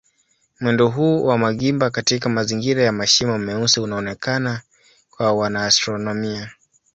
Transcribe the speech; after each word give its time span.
Mwendo 0.59 0.87
huu 0.87 1.25
wa 1.25 1.37
magimba 1.37 1.89
katika 1.89 2.29
mazingira 2.29 2.83
ya 2.83 2.91
mashimo 2.91 3.37
meusi 3.37 3.79
unaonekana 3.79 4.61
kwa 5.17 5.33
wanaastronomia. 5.33 6.51